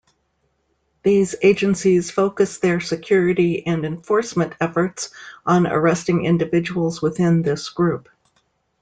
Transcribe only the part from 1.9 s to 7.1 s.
focus their security and enforcement efforts on arresting individuals